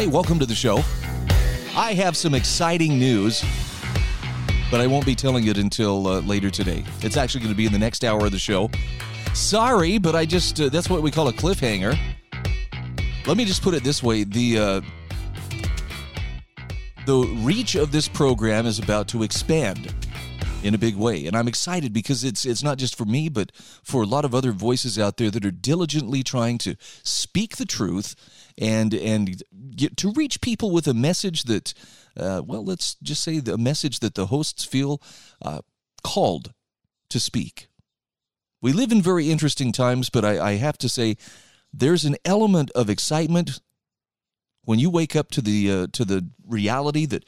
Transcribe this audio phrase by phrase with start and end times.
[0.00, 0.76] Hey, welcome to the show.
[1.76, 3.44] I have some exciting news,
[4.70, 6.84] but I won't be telling it until uh, later today.
[7.02, 8.70] It's actually going to be in the next hour of the show.
[9.34, 11.98] Sorry, but I just, uh, that's what we call a cliffhanger.
[13.26, 14.80] Let me just put it this way the, uh,
[17.04, 19.94] the reach of this program is about to expand
[20.62, 23.50] in a big way and i'm excited because it's it's not just for me but
[23.82, 27.64] for a lot of other voices out there that are diligently trying to speak the
[27.64, 28.14] truth
[28.60, 29.42] and and
[29.74, 31.74] get to reach people with a message that
[32.16, 35.02] uh, well let's just say the message that the hosts feel
[35.42, 35.60] uh,
[36.04, 36.52] called
[37.08, 37.68] to speak
[38.62, 41.16] we live in very interesting times but I, I have to say
[41.72, 43.60] there's an element of excitement
[44.64, 47.24] when you wake up to the uh, to the reality that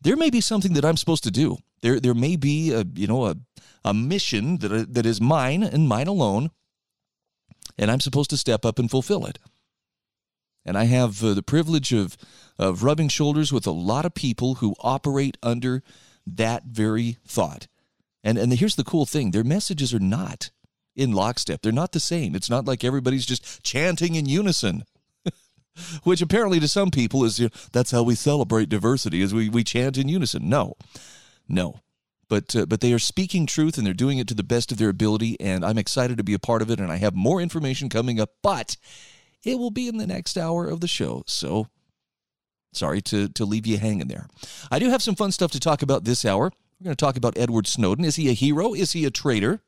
[0.00, 1.58] there may be something that I'm supposed to do.
[1.82, 3.36] There there may be a you know a
[3.84, 6.50] a mission that that is mine and mine alone,
[7.76, 9.38] and I'm supposed to step up and fulfill it.
[10.64, 12.16] And I have uh, the privilege of
[12.58, 15.82] of rubbing shoulders with a lot of people who operate under
[16.26, 17.68] that very thought.
[18.24, 20.50] And and here's the cool thing: their messages are not
[20.98, 21.62] in lockstep.
[21.62, 22.34] They're not the same.
[22.34, 24.84] It's not like everybody's just chanting in unison.
[26.02, 29.48] Which apparently to some people is you know, that's how we celebrate diversity is we,
[29.48, 30.48] we chant in unison.
[30.48, 30.74] No,
[31.48, 31.80] no,
[32.28, 34.78] but uh, but they are speaking truth and they're doing it to the best of
[34.78, 36.80] their ability, and I'm excited to be a part of it.
[36.80, 38.76] And I have more information coming up, but
[39.44, 41.22] it will be in the next hour of the show.
[41.26, 41.68] So
[42.72, 44.28] sorry to to leave you hanging there.
[44.70, 46.50] I do have some fun stuff to talk about this hour.
[46.80, 48.04] We're going to talk about Edward Snowden.
[48.04, 48.72] Is he a hero?
[48.72, 49.60] Is he a traitor?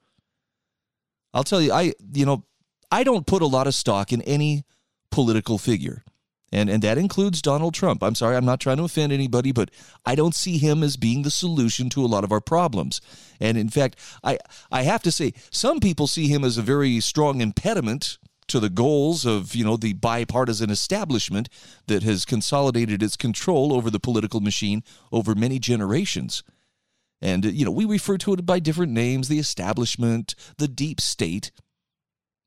[1.34, 2.45] I'll tell you, I you know,
[2.91, 4.65] I don't put a lot of stock in any
[5.11, 6.05] political figure.
[6.53, 8.03] And and that includes Donald Trump.
[8.03, 9.71] I'm sorry, I'm not trying to offend anybody, but
[10.05, 13.00] I don't see him as being the solution to a lot of our problems.
[13.39, 14.39] And in fact, I
[14.72, 18.19] I have to say some people see him as a very strong impediment
[18.50, 21.49] to the goals of, you know, the bipartisan establishment
[21.87, 26.43] that has consolidated its control over the political machine over many generations.
[27.22, 31.50] And, you know, we refer to it by different names the establishment, the deep state.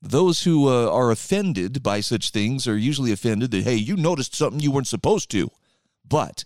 [0.01, 4.35] Those who uh, are offended by such things are usually offended that, hey, you noticed
[4.35, 5.49] something you weren't supposed to.
[6.07, 6.45] But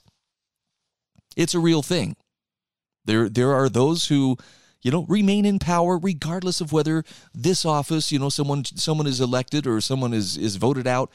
[1.36, 2.16] it's a real thing.
[3.06, 4.38] There, there are those who,
[4.82, 9.20] you know, remain in power regardless of whether this office, you know, someone someone is
[9.22, 11.12] elected or someone is is voted out.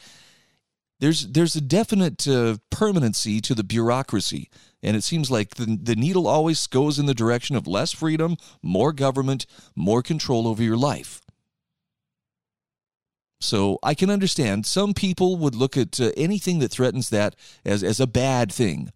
[1.00, 4.48] There's there's a definite uh, permanency to the bureaucracy,
[4.82, 8.36] and it seems like the the needle always goes in the direction of less freedom,
[8.62, 11.20] more government, more control over your life.
[13.42, 17.34] So I can understand some people would look at uh, anything that threatens that
[17.64, 18.92] as, as a bad thing.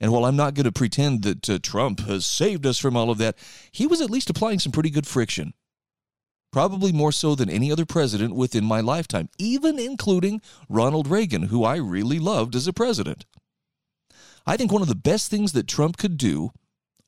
[0.00, 3.10] And while I'm not going to pretend that uh, Trump has saved us from all
[3.10, 3.36] of that,
[3.70, 5.52] he was at least applying some pretty good friction.
[6.50, 11.64] Probably more so than any other president within my lifetime, even including Ronald Reagan, who
[11.64, 13.26] I really loved as a president.
[14.46, 16.50] I think one of the best things that Trump could do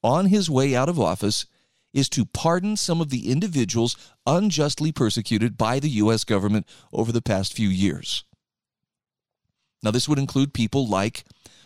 [0.02, 1.46] on his way out of office
[1.92, 6.24] is to pardon some of the individuals unjustly persecuted by the U.S.
[6.24, 8.24] government over the past few years.
[9.82, 11.24] Now, this would include people like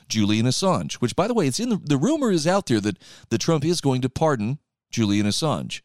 [0.08, 2.98] Julian Assange, which, by the way, it's in the, the rumor is out there that,
[3.30, 4.58] that Trump is going to pardon
[4.90, 5.82] Julian Assange.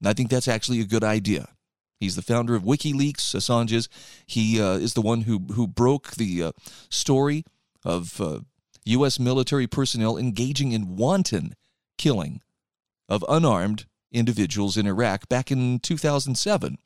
[0.00, 1.48] And I think that's actually a good idea.
[2.00, 3.88] He's the founder of WikiLeaks, Assange's.
[4.26, 6.52] He uh, is the one who, who broke the uh,
[6.90, 7.44] story
[7.84, 8.40] of uh,
[8.84, 9.18] U.S.
[9.18, 11.54] military personnel engaging in wanton
[11.96, 12.40] killing
[13.08, 16.78] of unarmed individuals in Iraq back in 2007.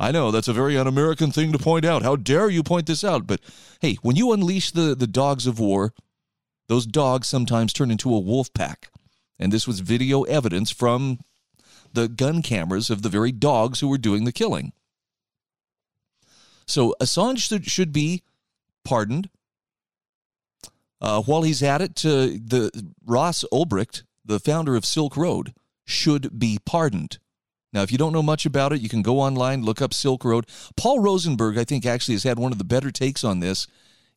[0.00, 2.02] I know that's a very un American thing to point out.
[2.02, 3.26] How dare you point this out?
[3.26, 3.40] But
[3.80, 5.92] hey, when you unleash the, the dogs of war,
[6.68, 8.90] those dogs sometimes turn into a wolf pack.
[9.38, 11.20] And this was video evidence from
[11.92, 14.72] the gun cameras of the very dogs who were doing the killing.
[16.66, 18.22] So Assange should be
[18.84, 19.28] pardoned.
[21.00, 25.52] Uh, while he's at it, uh, the Ross Ulbricht the founder of Silk Road,
[25.84, 27.18] should be pardoned.
[27.72, 30.24] Now, if you don't know much about it, you can go online, look up Silk
[30.24, 30.46] Road.
[30.76, 33.66] Paul Rosenberg, I think, actually has had one of the better takes on this,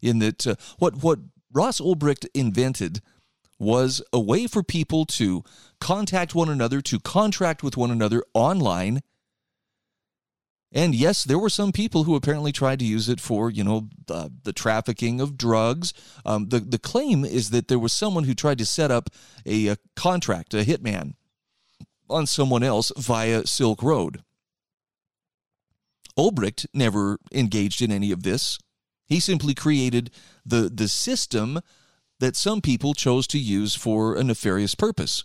[0.02, 1.20] in that uh, what what
[1.52, 3.00] Ross Ulbricht invented
[3.60, 5.44] was a way for people to
[5.80, 9.02] contact one another, to contract with one another online,
[10.74, 13.90] And yes, there were some people who apparently tried to use it for, you know,
[14.08, 15.94] the, the trafficking of drugs.
[16.26, 19.12] Um, the, the claim is that there was someone who tried to set up
[19.46, 21.14] a, a contract, a hitman,
[22.10, 24.24] on someone else via Silk Road.
[26.18, 28.60] Ulbricht never engaged in any of this.
[29.08, 30.12] He simply created
[30.46, 31.60] the, the system
[32.20, 35.24] that some people chose to use for a nefarious purpose.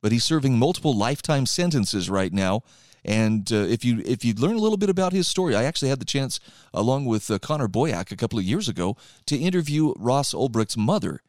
[0.00, 2.62] But he's serving multiple lifetime sentences right now
[3.04, 5.88] and uh, if you if you learn a little bit about his story, I actually
[5.88, 6.38] had the chance,
[6.72, 8.96] along with uh, Connor Boyack a couple of years ago,
[9.26, 11.20] to interview Ross Ulbricht's mother.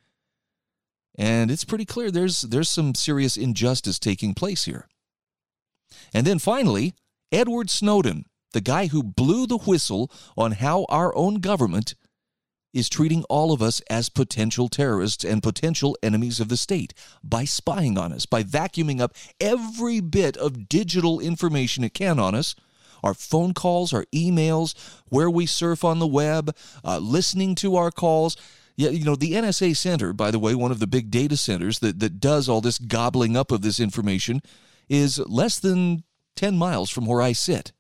[1.18, 4.88] And it's pretty clear there's there's some serious injustice taking place here.
[6.14, 6.94] And then finally,
[7.32, 11.96] Edward Snowden, the guy who blew the whistle on how our own government
[12.74, 16.94] is treating all of us as potential terrorists and potential enemies of the state
[17.24, 22.34] by spying on us, by vacuuming up every bit of digital information it can on
[22.34, 22.56] us
[23.04, 24.74] our phone calls, our emails,
[25.10, 28.38] where we surf on the web, uh, listening to our calls.
[28.76, 31.80] Yeah, you know, the NSA Center, by the way, one of the big data centers
[31.80, 34.42] that, that does all this gobbling up of this information,
[34.90, 36.04] is less than
[36.36, 37.72] 10 miles from where I sit.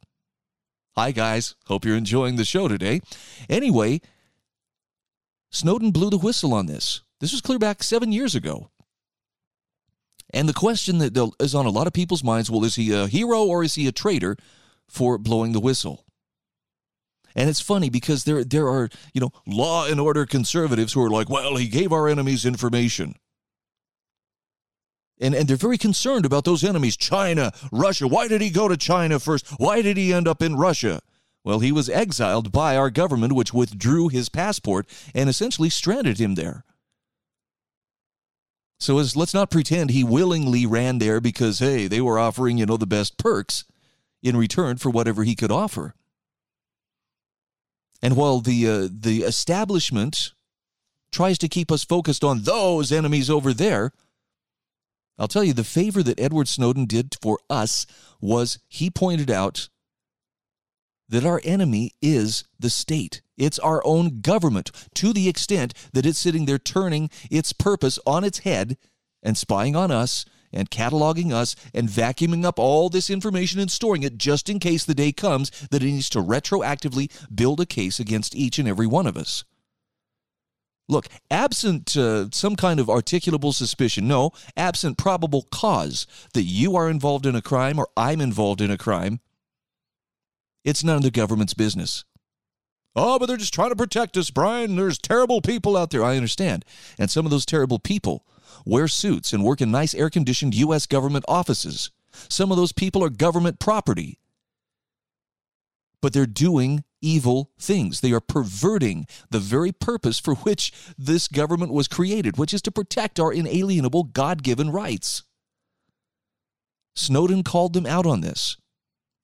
[0.95, 1.55] Hi, guys.
[1.65, 3.01] Hope you're enjoying the show today.
[3.49, 4.01] Anyway,
[5.49, 7.01] Snowden blew the whistle on this.
[7.19, 8.69] This was clear back seven years ago.
[10.31, 13.07] And the question that is on a lot of people's minds well, is he a
[13.07, 14.35] hero or is he a traitor
[14.87, 16.05] for blowing the whistle?
[17.35, 21.09] And it's funny because there, there are, you know, law and order conservatives who are
[21.09, 23.15] like, well, he gave our enemies information.
[25.19, 28.07] And, and they're very concerned about those enemies China, Russia.
[28.07, 29.47] Why did he go to China first?
[29.57, 31.01] Why did he end up in Russia?
[31.43, 36.35] Well, he was exiled by our government, which withdrew his passport and essentially stranded him
[36.35, 36.63] there.
[38.79, 42.65] So as, let's not pretend he willingly ran there because, hey, they were offering, you
[42.65, 43.65] know, the best perks
[44.21, 45.95] in return for whatever he could offer.
[48.03, 50.33] And while the, uh, the establishment
[51.13, 53.93] tries to keep us focused on those enemies over there,
[55.17, 57.85] I'll tell you the favor that Edward Snowden did for us
[58.19, 59.69] was he pointed out
[61.07, 63.21] that our enemy is the state.
[63.37, 68.25] It's our own government to the extent that it's sitting there turning its purpose on
[68.25, 68.77] its head
[69.21, 74.03] and spying on us and cataloging us and vacuuming up all this information and storing
[74.03, 77.99] it just in case the day comes that it needs to retroactively build a case
[77.99, 79.43] against each and every one of us.
[80.89, 86.89] Look, absent uh, some kind of articulable suspicion, no, absent probable cause that you are
[86.89, 89.21] involved in a crime or I'm involved in a crime,
[90.65, 92.03] it's none of the government's business.
[92.95, 94.75] Oh, but they're just trying to protect us, Brian.
[94.75, 96.03] There's terrible people out there.
[96.03, 96.63] I understand.
[96.99, 98.25] And some of those terrible people
[98.65, 100.85] wear suits and work in nice air conditioned U.S.
[100.85, 101.91] government offices.
[102.29, 104.19] Some of those people are government property.
[106.01, 108.01] But they're doing evil things.
[108.01, 112.71] They are perverting the very purpose for which this government was created, which is to
[112.71, 115.23] protect our inalienable God given rights.
[116.95, 118.57] Snowden called them out on this.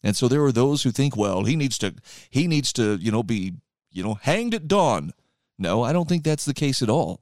[0.04, 1.96] And so there are those who think, well, he needs to
[2.30, 3.54] he needs to, you know, be,
[3.92, 5.12] you know, hanged at dawn.
[5.58, 7.22] No, I don't think that's the case at all.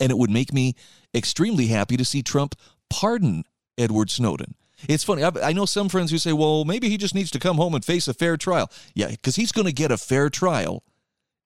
[0.00, 0.74] And it would make me
[1.14, 2.54] extremely happy to see Trump
[2.88, 3.44] pardon
[3.78, 4.54] Edward Snowden.
[4.88, 5.22] It's funny.
[5.22, 7.84] I, know some friends who say, well, maybe he just needs to come home and
[7.84, 8.70] face a fair trial.
[8.94, 10.82] Yeah, because he's going to get a fair trial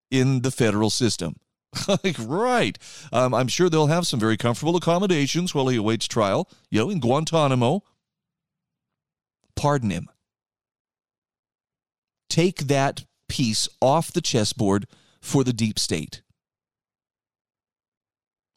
[0.08, 1.34] in the federal system.
[1.88, 2.78] like, right.
[3.12, 6.90] Um, I'm sure they'll have some very comfortable accommodations while he awaits trial, you know,
[6.90, 7.82] in Guantanamo
[9.56, 10.08] pardon him.
[12.28, 14.86] Take that piece off the chessboard
[15.20, 16.22] for the deep state.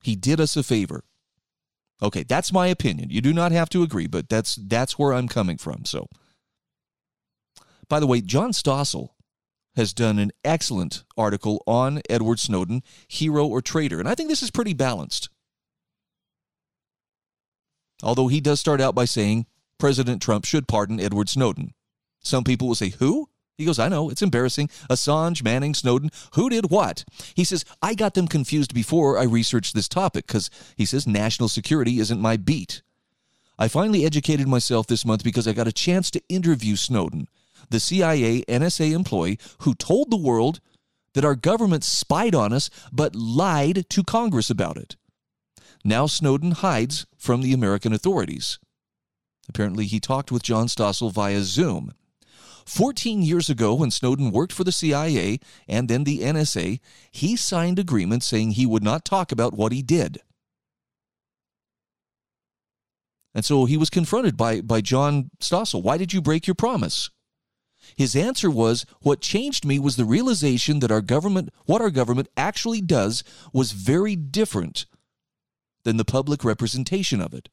[0.07, 1.03] He did us a favor.
[2.01, 3.09] Okay, that's my opinion.
[3.09, 5.83] You do not have to agree, but that's that's where I'm coming from.
[5.83, 6.07] So,
[7.89, 9.09] by the way, John Stossel
[9.75, 14.41] has done an excellent article on Edward Snowden, hero or traitor, and I think this
[14.41, 15.27] is pretty balanced.
[18.01, 19.45] Although he does start out by saying
[19.77, 21.73] President Trump should pardon Edward Snowden.
[22.21, 23.27] Some people will say, Who?
[23.57, 24.69] He goes, I know, it's embarrassing.
[24.89, 27.03] Assange, Manning, Snowden, who did what?
[27.35, 31.49] He says, I got them confused before I researched this topic because he says national
[31.49, 32.83] security isn't my beat.
[33.57, 37.27] I finally educated myself this month because I got a chance to interview Snowden,
[37.71, 40.59] the CIA NSA employee who told the world
[41.15, 44.95] that our government spied on us but lied to Congress about it.
[45.83, 48.59] Now Snowden hides from the American authorities.
[49.49, 51.93] Apparently, he talked with John Stossel via Zoom.
[52.67, 57.79] 14 years ago, when Snowden worked for the CIA and then the NSA, he signed
[57.79, 60.19] agreements saying he would not talk about what he did.
[63.33, 65.81] And so he was confronted by, by John Stossel.
[65.81, 67.09] Why did you break your promise?
[67.95, 72.27] His answer was what changed me was the realization that our government, what our government
[72.35, 74.85] actually does, was very different
[75.83, 77.47] than the public representation of it.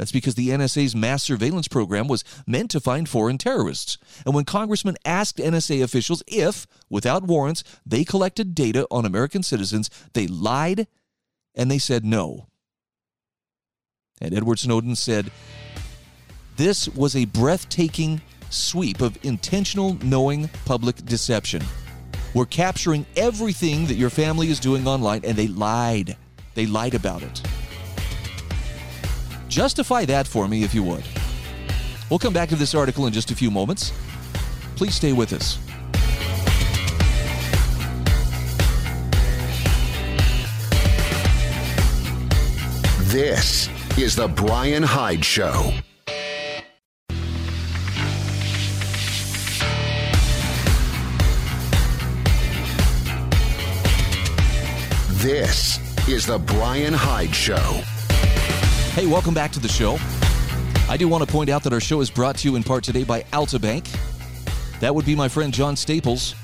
[0.00, 3.98] That's because the NSA's mass surveillance program was meant to find foreign terrorists.
[4.24, 9.90] And when congressmen asked NSA officials if, without warrants, they collected data on American citizens,
[10.14, 10.86] they lied
[11.54, 12.46] and they said no.
[14.22, 15.30] And Edward Snowden said,
[16.56, 21.62] This was a breathtaking sweep of intentional, knowing public deception.
[22.32, 26.16] We're capturing everything that your family is doing online, and they lied.
[26.54, 27.42] They lied about it.
[29.50, 31.02] Justify that for me if you would.
[32.08, 33.92] We'll come back to this article in just a few moments.
[34.76, 35.58] Please stay with us.
[43.12, 45.72] This is The Brian Hyde Show.
[55.08, 57.82] This is The Brian Hyde Show.
[58.92, 59.98] Hey, welcome back to the show.
[60.90, 62.82] I do want to point out that our show is brought to you in part
[62.82, 63.88] today by Altabank.
[64.80, 66.34] That would be my friend John Staples,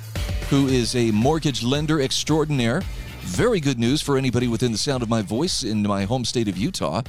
[0.48, 2.82] who is a mortgage lender extraordinaire.
[3.22, 6.46] Very good news for anybody within the sound of my voice in my home state
[6.46, 7.02] of Utah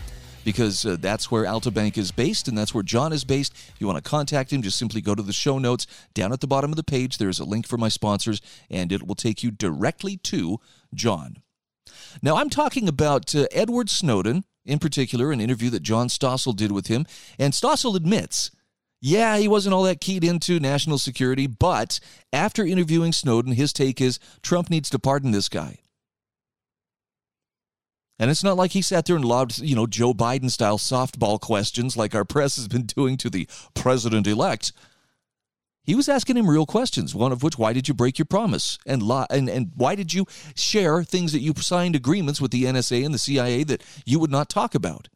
[0.43, 3.53] because uh, that's where Altabank is based and that's where John is based.
[3.53, 5.85] If you want to contact him, just simply go to the show notes.
[6.15, 8.41] Down at the bottom of the page, there's a link for my sponsors,
[8.71, 10.59] and it will take you directly to
[10.95, 11.43] John.
[12.23, 16.71] Now, I'm talking about uh, Edward Snowden, in particular, an interview that John Stossel did
[16.71, 17.05] with him.
[17.39, 18.51] And Stossel admits,
[18.99, 21.99] yeah, he wasn't all that keyed into national security, but
[22.33, 25.79] after interviewing Snowden, his take is Trump needs to pardon this guy.
[28.19, 31.39] And it's not like he sat there and lobbed, you know, Joe Biden style softball
[31.39, 34.71] questions like our press has been doing to the president elect.
[35.87, 38.77] He was asking him real questions, one of which, why did you break your promise?
[38.85, 42.65] And, lie, and, and why did you share things that you signed agreements with the
[42.65, 45.07] NSA and the CIA that you would not talk about?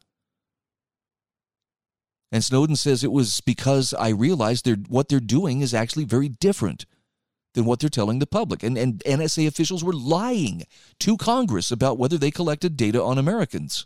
[2.32, 6.30] And Snowden says it was because I realized they're, what they're doing is actually very
[6.30, 6.86] different
[7.54, 8.64] than what they're telling the public.
[8.64, 10.64] And, and NSA officials were lying
[11.00, 13.86] to Congress about whether they collected data on Americans.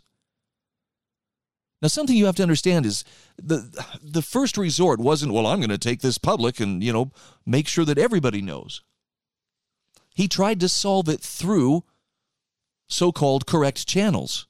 [1.86, 3.04] Now, something you have to understand is
[3.40, 3.70] the
[4.02, 7.12] the first resort wasn't, well, I'm going to take this public and you know
[7.46, 8.82] make sure that everybody knows.
[10.12, 11.84] He tried to solve it through
[12.88, 14.48] so-called correct channels,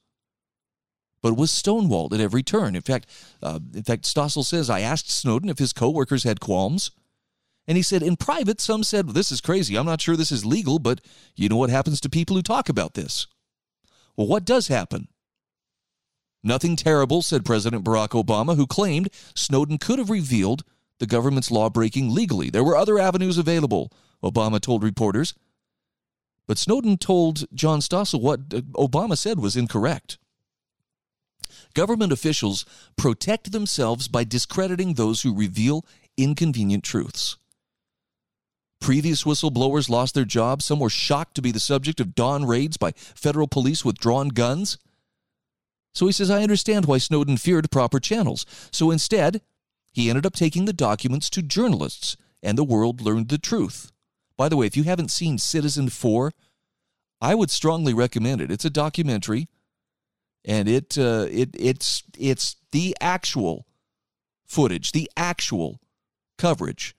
[1.21, 2.75] but was stonewalled at every turn.
[2.75, 3.07] In fact,
[3.43, 6.91] uh, in fact, Stossel says I asked Snowden if his coworkers had qualms.
[7.69, 9.77] And he said, in private, some said, well, This is crazy.
[9.77, 11.03] I'm not sure this is legal, but
[11.35, 13.27] you know what happens to people who talk about this?
[14.17, 15.09] Well, what does happen?
[16.47, 20.63] Nothing terrible, said President Barack Obama, who claimed Snowden could have revealed
[21.01, 22.51] the government's law breaking legally.
[22.51, 23.91] There were other avenues available,
[24.23, 25.35] Obama told reporters.
[26.47, 30.19] But Snowden told John Stossel what uh, Obama said was incorrect.
[31.75, 32.65] Government officials
[32.97, 35.85] protect themselves by discrediting those who reveal
[36.17, 37.39] inconvenient truths.
[38.81, 40.65] Previous whistleblowers lost their jobs.
[40.65, 44.29] Some were shocked to be the subject of dawn raids by federal police with drawn
[44.29, 44.79] guns.
[45.97, 48.45] So he says, I understand why Snowden feared proper channels.
[48.71, 49.41] So instead,
[49.95, 53.91] he ended up taking the documents to journalists, and the world learned the truth.
[54.37, 56.33] By the way, if you haven't seen Citizenfour,
[57.23, 58.51] I would strongly recommend it.
[58.51, 59.49] It's a documentary,
[60.45, 63.67] and it uh, it it's it's the actual
[64.45, 65.81] footage, the actual
[66.37, 66.95] coverage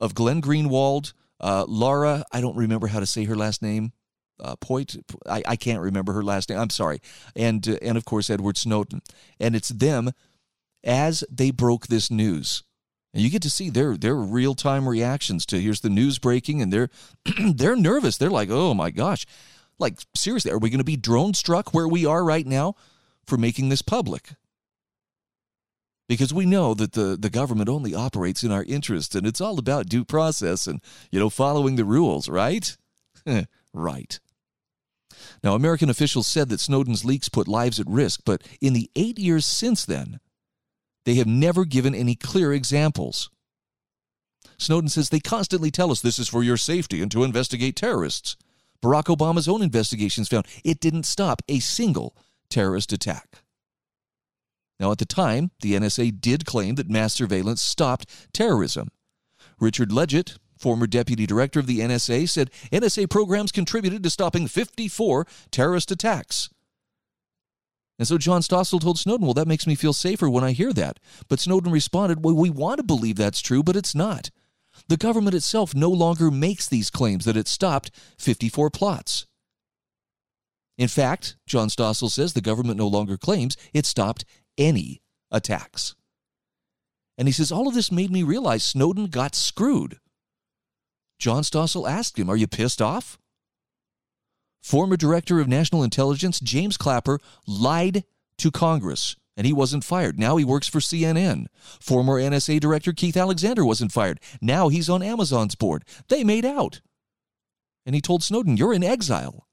[0.00, 2.24] of Glenn Greenwald, uh, Laura.
[2.32, 3.92] I don't remember how to say her last name
[4.40, 4.96] uh, Point.
[5.28, 6.58] I, I can't remember her last name.
[6.58, 7.00] I'm sorry.
[7.34, 9.02] And uh, and of course Edward Snowden.
[9.40, 10.12] And it's them
[10.84, 12.62] as they broke this news.
[13.14, 16.60] And you get to see their their real time reactions to here's the news breaking,
[16.60, 16.90] and they're
[17.54, 18.18] they're nervous.
[18.18, 19.26] They're like, oh my gosh,
[19.78, 22.74] like seriously, are we going to be drone struck where we are right now
[23.26, 24.30] for making this public?
[26.08, 29.58] Because we know that the, the government only operates in our interest and it's all
[29.58, 32.76] about due process and, you know, following the rules, right?
[33.74, 34.20] right.
[35.42, 39.18] Now, American officials said that Snowden's leaks put lives at risk, but in the eight
[39.18, 40.20] years since then,
[41.04, 43.30] they have never given any clear examples.
[44.58, 48.36] Snowden says they constantly tell us this is for your safety and to investigate terrorists.
[48.82, 52.16] Barack Obama's own investigations found it didn't stop a single
[52.50, 53.42] terrorist attack.
[54.78, 58.88] Now, at the time, the NSA did claim that mass surveillance stopped terrorism.
[59.58, 65.26] Richard Ledgett, Former deputy director of the NSA said NSA programs contributed to stopping 54
[65.50, 66.48] terrorist attacks.
[67.98, 70.72] And so John Stossel told Snowden, Well, that makes me feel safer when I hear
[70.74, 71.00] that.
[71.28, 74.30] But Snowden responded, Well, we want to believe that's true, but it's not.
[74.88, 79.26] The government itself no longer makes these claims that it stopped 54 plots.
[80.76, 84.26] In fact, John Stossel says the government no longer claims it stopped
[84.58, 85.94] any attacks.
[87.16, 89.98] And he says, All of this made me realize Snowden got screwed.
[91.18, 93.18] John Stossel asked him, Are you pissed off?
[94.62, 98.04] Former Director of National Intelligence James Clapper lied
[98.38, 100.18] to Congress and he wasn't fired.
[100.18, 101.46] Now he works for CNN.
[101.80, 104.18] Former NSA Director Keith Alexander wasn't fired.
[104.40, 105.84] Now he's on Amazon's board.
[106.08, 106.80] They made out.
[107.84, 109.46] And he told Snowden, You're in exile.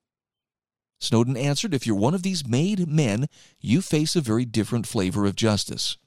[1.00, 3.28] Snowden answered, If you're one of these made men,
[3.60, 5.98] you face a very different flavor of justice,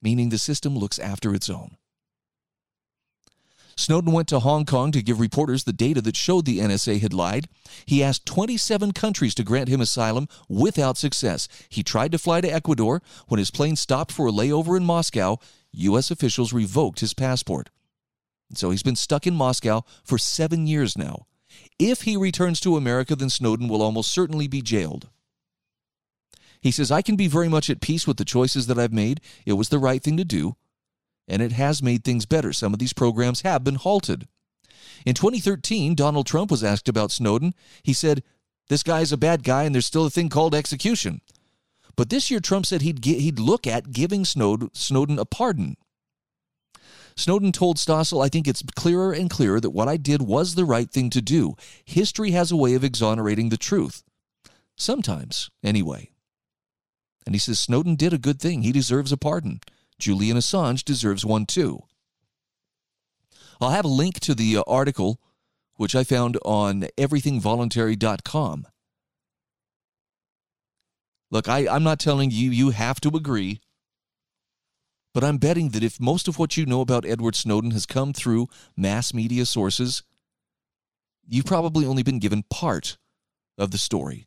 [0.00, 1.76] meaning the system looks after its own.
[3.80, 7.14] Snowden went to Hong Kong to give reporters the data that showed the NSA had
[7.14, 7.48] lied.
[7.86, 11.48] He asked 27 countries to grant him asylum without success.
[11.70, 13.00] He tried to fly to Ecuador.
[13.28, 15.38] When his plane stopped for a layover in Moscow,
[15.72, 16.10] U.S.
[16.10, 17.70] officials revoked his passport.
[18.54, 21.26] So he's been stuck in Moscow for seven years now.
[21.78, 25.08] If he returns to America, then Snowden will almost certainly be jailed.
[26.60, 29.22] He says, I can be very much at peace with the choices that I've made.
[29.46, 30.56] It was the right thing to do
[31.30, 32.52] and it has made things better.
[32.52, 34.26] Some of these programs have been halted.
[35.06, 37.54] In 2013, Donald Trump was asked about Snowden.
[37.82, 38.22] He said,
[38.68, 41.22] This guy's a bad guy, and there's still a thing called execution.
[41.96, 45.76] But this year, Trump said he'd, get, he'd look at giving Snowden a pardon.
[47.16, 50.64] Snowden told Stossel, I think it's clearer and clearer that what I did was the
[50.64, 51.54] right thing to do.
[51.84, 54.02] History has a way of exonerating the truth.
[54.76, 56.10] Sometimes, anyway.
[57.26, 58.62] And he says Snowden did a good thing.
[58.62, 59.60] He deserves a pardon.
[60.00, 61.82] Julian Assange deserves one too.
[63.60, 65.20] I'll have a link to the uh, article,
[65.76, 68.66] which I found on everythingvoluntary.com.
[71.30, 73.60] Look, I, I'm not telling you you have to agree,
[75.14, 78.12] but I'm betting that if most of what you know about Edward Snowden has come
[78.12, 80.02] through mass media sources,
[81.28, 82.96] you've probably only been given part
[83.58, 84.26] of the story.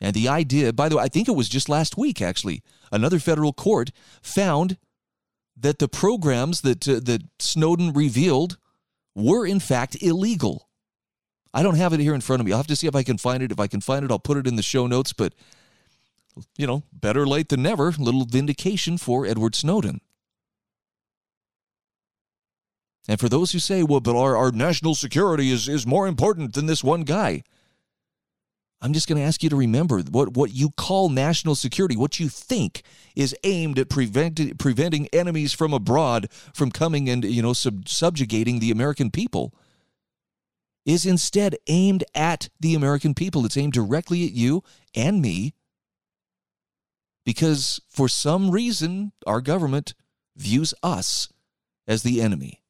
[0.00, 3.18] And the idea, by the way, I think it was just last week actually, another
[3.18, 3.90] federal court
[4.22, 4.78] found
[5.56, 8.58] that the programs that uh, that Snowden revealed
[9.14, 10.68] were in fact illegal.
[11.54, 12.52] I don't have it here in front of me.
[12.52, 13.50] I'll have to see if I can find it.
[13.50, 15.32] If I can find it, I'll put it in the show notes, but
[16.58, 17.92] you know, better late than never.
[17.92, 20.00] Little vindication for Edward Snowden.
[23.08, 26.54] And for those who say, well, but our, our national security is, is more important
[26.54, 27.44] than this one guy.
[28.80, 32.20] I'm just going to ask you to remember what, what you call national security, what
[32.20, 32.82] you think
[33.14, 38.58] is aimed at prevent, preventing enemies from abroad from coming and you know sub, subjugating
[38.58, 39.54] the American people,
[40.84, 43.46] is instead aimed at the American people.
[43.46, 44.62] It's aimed directly at you
[44.94, 45.54] and me
[47.24, 49.94] because for some reason our government
[50.36, 51.28] views us
[51.88, 52.62] as the enemy.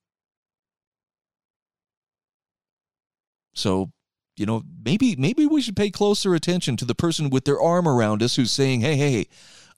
[3.55, 3.91] So
[4.37, 7.89] you know, maybe maybe we should pay closer attention to the person with their arm
[7.89, 9.29] around us who's saying, "Hey, hey,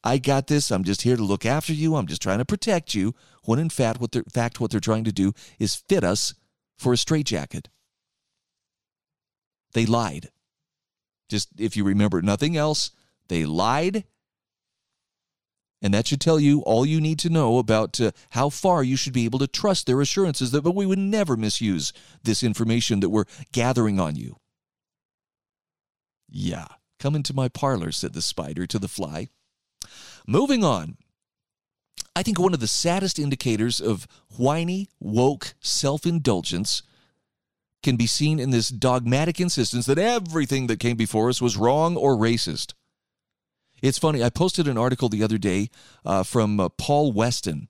[0.02, 0.70] I got this.
[0.70, 1.94] I'm just here to look after you.
[1.94, 5.04] I'm just trying to protect you." When in fact, what they're, fact what they're trying
[5.04, 6.34] to do is fit us
[6.76, 7.68] for a straitjacket.
[9.72, 10.30] They lied.
[11.28, 12.90] Just if you remember nothing else,
[13.28, 14.04] they lied.
[15.80, 18.96] And that should tell you all you need to know about uh, how far you
[18.96, 21.92] should be able to trust their assurances that we would never misuse
[22.24, 24.38] this information that we're gathering on you.
[26.28, 26.66] Yeah,
[26.98, 29.28] come into my parlor, said the spider to the fly.
[30.26, 30.96] Moving on.
[32.14, 36.82] I think one of the saddest indicators of whiny, woke self indulgence
[37.82, 41.96] can be seen in this dogmatic insistence that everything that came before us was wrong
[41.96, 42.74] or racist.
[43.80, 45.70] It's funny, I posted an article the other day
[46.04, 47.68] uh, from uh, Paul Weston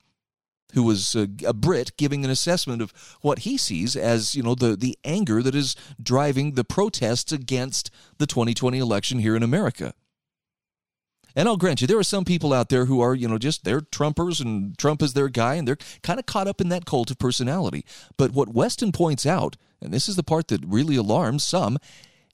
[0.74, 4.42] who was uh, a, a, Brit, giving an assessment of what he sees as you
[4.42, 9.42] know the the anger that is driving the protests against the 2020 election here in
[9.42, 9.94] America.
[11.36, 13.64] And I'll grant you, there are some people out there who are, you know, just
[13.64, 16.84] they're Trumpers and Trump is their guy, and they're kind of caught up in that
[16.84, 17.84] cult of personality.
[18.16, 21.78] But what Weston points out, and this is the part that really alarms some,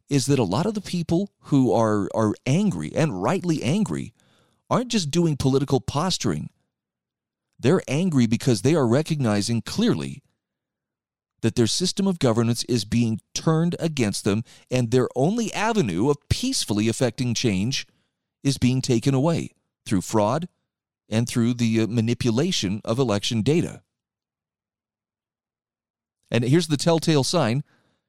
[0.09, 4.15] is that a lot of the people who are are angry and rightly angry
[4.71, 6.49] aren't just doing political posturing
[7.65, 10.23] they're angry because they are recognizing clearly
[11.41, 16.29] that their system of governance is being turned against them and their only avenue of
[16.29, 17.87] peacefully affecting change
[18.43, 19.53] is being taken away
[19.87, 20.47] through fraud
[21.09, 23.81] and through the uh, manipulation of election data.
[26.31, 27.65] And here's the telltale sign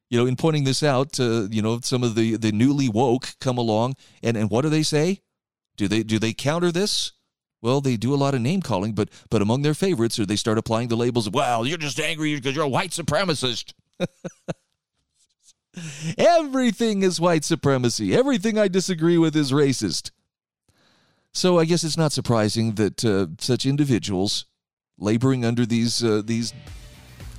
[0.10, 3.36] you know, in pointing this out, uh, you know, some of the the newly woke
[3.40, 5.22] come along, and and what do they say?
[5.78, 7.14] Do they do they counter this?
[7.66, 10.36] Well, they do a lot of name calling, but but among their favorites are they
[10.36, 13.74] start applying the labels well, you're just angry because you're a white supremacist.
[16.16, 18.16] Everything is white supremacy.
[18.16, 20.12] Everything I disagree with is racist.
[21.32, 24.46] So I guess it's not surprising that uh, such individuals
[25.00, 26.54] laboring under these uh, these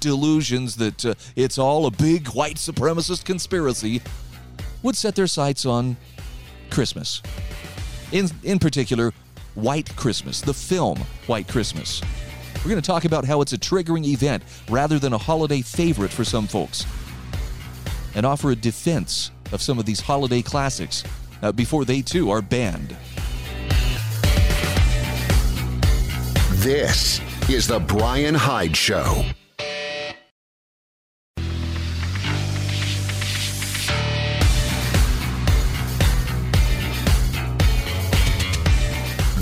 [0.00, 4.02] delusions that uh, it's all a big white supremacist conspiracy
[4.82, 5.96] would set their sights on
[6.70, 7.22] Christmas.
[8.10, 9.12] In in particular,
[9.56, 12.02] White Christmas, the film White Christmas.
[12.56, 16.12] We're going to talk about how it's a triggering event rather than a holiday favorite
[16.12, 16.84] for some folks
[18.14, 21.04] and offer a defense of some of these holiday classics
[21.42, 22.94] uh, before they too are banned.
[26.56, 29.24] This is The Brian Hyde Show.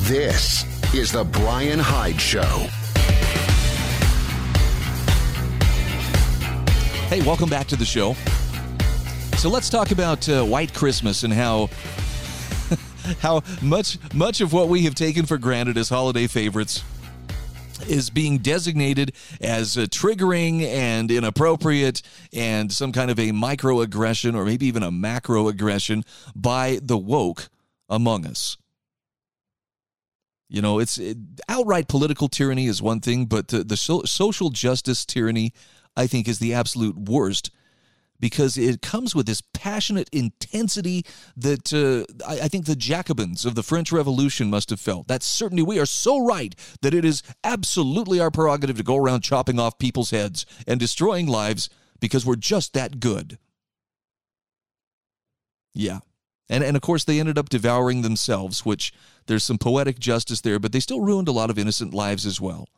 [0.05, 2.43] This is The Brian Hyde Show.
[7.09, 8.13] Hey, welcome back to the show.
[9.39, 11.71] So let's talk about uh, White Christmas and how
[13.21, 16.85] how much much of what we have taken for granted as holiday favorites
[17.89, 24.45] is being designated as uh, triggering and inappropriate and some kind of a microaggression or
[24.45, 26.05] maybe even a macroaggression
[26.37, 27.49] by the woke
[27.89, 28.59] among us.
[30.49, 31.17] You know, it's it,
[31.49, 35.53] outright political tyranny is one thing, but the, the so, social justice tyranny,
[35.97, 37.51] I think, is the absolute worst
[38.21, 41.05] because it comes with this passionate intensity
[41.37, 45.09] that uh, I, I, think the Jacobins of the French Revolution must have felt.
[45.09, 49.23] That certainly we are so right that it is absolutely our prerogative to go around
[49.23, 51.69] chopping off people's heads and destroying lives
[52.01, 53.39] because we're just that good.
[55.75, 56.01] Yeah.
[56.49, 58.93] And, and of course, they ended up devouring themselves, which
[59.27, 62.41] there's some poetic justice there, but they still ruined a lot of innocent lives as
[62.41, 62.69] well.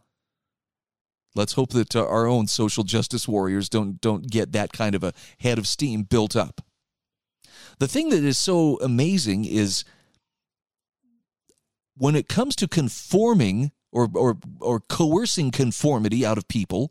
[1.34, 5.04] Let's hope that uh, our own social justice warriors don't don't get that kind of
[5.04, 6.62] a head of steam built up.
[7.78, 9.84] The thing that is so amazing is
[11.94, 16.90] when it comes to conforming or or or coercing conformity out of people,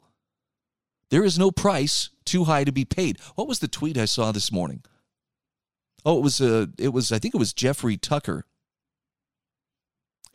[1.10, 3.18] there is no price too high to be paid.
[3.34, 4.84] What was the tweet I saw this morning?
[6.06, 8.46] Oh, it was uh, it was I think it was Jeffrey Tucker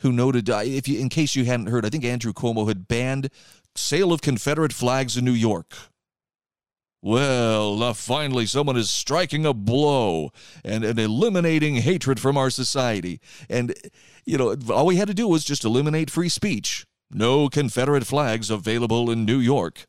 [0.01, 2.89] who noted uh, if you in case you hadn't heard, I think Andrew Cuomo had
[2.89, 3.31] banned
[3.77, 5.75] sale of Confederate flags in New York.
[7.03, 13.21] Well, now finally someone is striking a blow and, and eliminating hatred from our society.
[13.49, 13.75] And,
[14.27, 16.85] you know, all we had to do was just eliminate free speech.
[17.11, 19.87] No Confederate flags available in New York.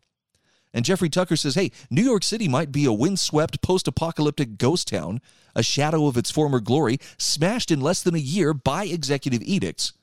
[0.73, 4.87] And Jeffrey Tucker says, hey, New York City might be a windswept post apocalyptic ghost
[4.87, 5.19] town,
[5.55, 9.93] a shadow of its former glory, smashed in less than a year by executive edicts.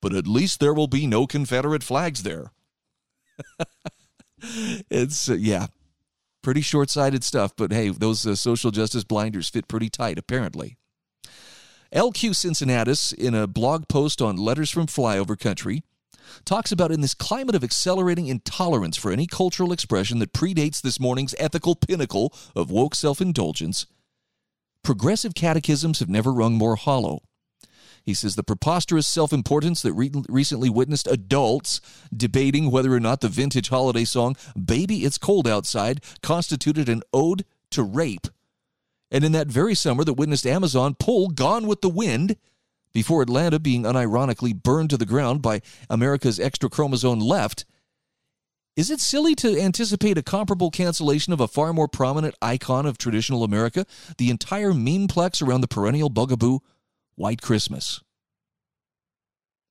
[0.00, 2.50] But at least there will be no Confederate flags there.
[4.90, 5.68] it's uh, yeah,
[6.42, 7.52] pretty short-sighted stuff.
[7.56, 10.76] But hey, those uh, social justice blinders fit pretty tight, apparently.
[11.94, 15.84] LQ Cincinnatus, in a blog post on Letters from Flyover Country,
[16.44, 21.00] talks about in this climate of accelerating intolerance for any cultural expression that predates this
[21.00, 23.86] morning's ethical pinnacle of woke self indulgence,
[24.82, 27.22] progressive catechisms have never rung more hollow.
[28.04, 31.80] He says the preposterous self importance that re- recently witnessed adults
[32.14, 37.46] debating whether or not the vintage holiday song, Baby It's Cold Outside, constituted an ode
[37.70, 38.26] to rape.
[39.10, 42.36] And in that very summer that witnessed Amazon pull Gone with the Wind
[42.94, 47.66] before Atlanta being unironically burned to the ground by America's extra chromosome left.
[48.76, 52.96] Is it silly to anticipate a comparable cancellation of a far more prominent icon of
[52.96, 53.84] traditional America,
[54.16, 56.60] the entire memeplex around the perennial bugaboo
[57.16, 58.00] White Christmas.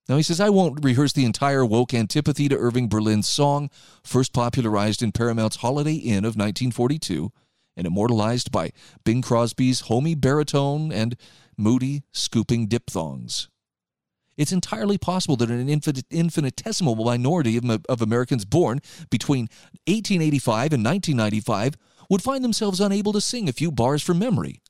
[0.08, 3.70] Now he says, I won't rehearse the entire woke antipathy to Irving Berlin's song,
[4.02, 7.32] first popularized in Paramount's Holiday Inn of 1942
[7.76, 8.72] and immortalized by
[9.04, 11.16] Bing Crosby's homey baritone and
[11.56, 13.48] moody, scooping diphthongs.
[14.36, 19.42] It's entirely possible that an infinitesimal minority of, of Americans born between
[19.86, 21.74] 1885 and 1995
[22.10, 24.60] would find themselves unable to sing a few bars from memory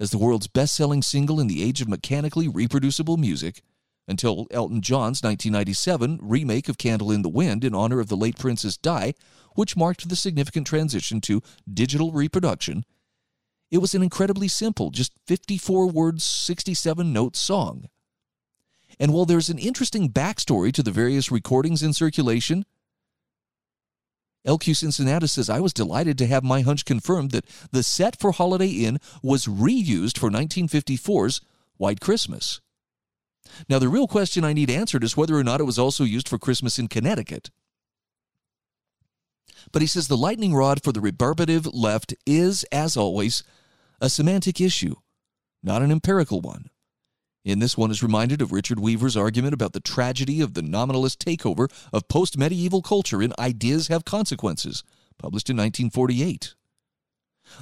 [0.00, 3.62] as the world's best selling single in the age of mechanically reproducible music
[4.06, 8.38] until Elton John's 1997 remake of Candle in the Wind in honor of the late
[8.38, 9.12] Princess Di,
[9.54, 12.84] which marked the significant transition to digital reproduction.
[13.70, 17.88] It was an incredibly simple, just 54 words, 67 note song.
[18.98, 22.64] And while there's an interesting backstory to the various recordings in circulation,
[24.46, 28.32] LQ Cincinnati says, I was delighted to have my hunch confirmed that the set for
[28.32, 31.42] Holiday Inn was reused for 1954's
[31.76, 32.60] White Christmas.
[33.68, 36.28] Now, the real question I need answered is whether or not it was also used
[36.28, 37.50] for Christmas in Connecticut.
[39.72, 43.42] But he says the lightning rod for the rebarbative left is, as always,
[44.00, 44.96] a semantic issue,
[45.62, 46.70] not an empirical one.
[47.44, 51.24] In this one is reminded of Richard Weaver's argument about the tragedy of the nominalist
[51.24, 54.82] takeover of post medieval culture in Ideas Have Consequences,
[55.18, 56.54] published in 1948.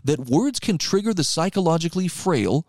[0.03, 2.67] That words can trigger the psychologically frail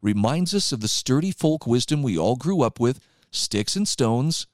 [0.00, 4.46] reminds us of the sturdy folk wisdom we all grew up with sticks and stones.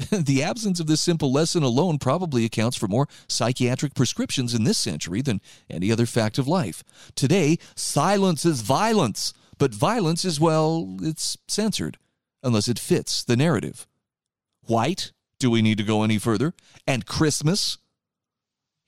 [0.10, 4.78] the absence of this simple lesson alone probably accounts for more psychiatric prescriptions in this
[4.78, 6.82] century than any other fact of life.
[7.14, 11.98] Today, silence is violence but violence is, well, it's censored,
[12.42, 13.86] unless it fits the narrative.
[14.62, 15.12] White?
[15.38, 16.54] Do we need to go any further?
[16.86, 17.76] And Christmas?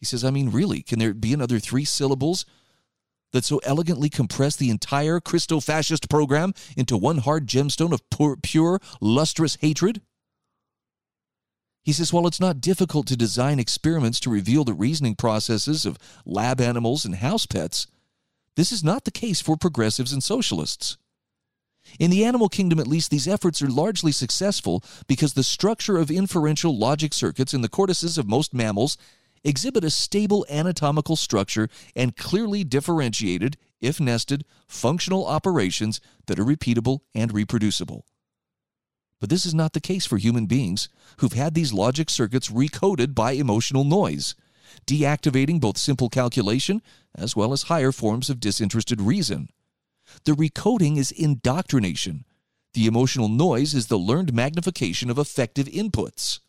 [0.01, 2.46] He says, I mean, really, can there be another three syllables
[3.33, 8.38] that so elegantly compress the entire Christo fascist program into one hard gemstone of pure,
[8.42, 10.01] pure, lustrous hatred?
[11.83, 15.99] He says, while it's not difficult to design experiments to reveal the reasoning processes of
[16.25, 17.87] lab animals and house pets,
[18.55, 20.97] this is not the case for progressives and socialists.
[21.99, 26.11] In the animal kingdom, at least, these efforts are largely successful because the structure of
[26.11, 28.97] inferential logic circuits in the cortices of most mammals
[29.42, 37.01] exhibit a stable anatomical structure and clearly differentiated, if nested, functional operations that are repeatable
[37.14, 38.07] and reproducible.
[39.22, 43.14] But this is not the case for human beings who've had these logic circuits recoded
[43.14, 44.35] by emotional noise
[44.85, 46.82] deactivating both simple calculation
[47.14, 49.48] as well as higher forms of disinterested reason.
[50.24, 52.24] The recoding is indoctrination.
[52.74, 56.40] The emotional noise is the learned magnification of effective inputs.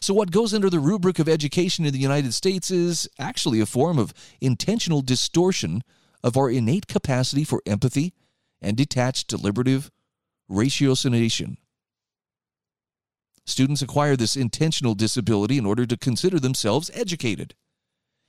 [0.00, 3.66] So, what goes under the rubric of education in the United States is actually a
[3.66, 5.84] form of intentional distortion
[6.24, 8.12] of our innate capacity for empathy
[8.60, 9.92] and detached deliberative
[10.50, 11.58] ratiocination.
[13.46, 17.54] Students acquire this intentional disability in order to consider themselves educated.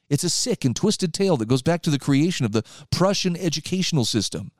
[0.09, 3.35] It's a sick and twisted tale that goes back to the creation of the Prussian
[3.35, 4.51] educational system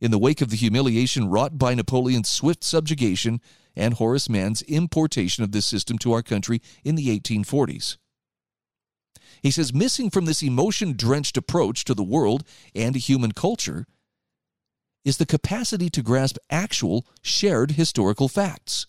[0.00, 3.40] in the wake of the humiliation wrought by Napoleon's swift subjugation
[3.74, 7.96] and Horace Mann's importation of this system to our country in the 1840s.
[9.42, 13.86] He says missing from this emotion drenched approach to the world and human culture
[15.04, 18.86] is the capacity to grasp actual, shared historical facts.